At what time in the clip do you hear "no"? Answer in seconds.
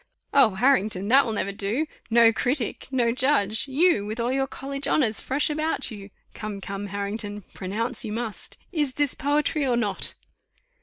2.09-2.33, 2.89-3.11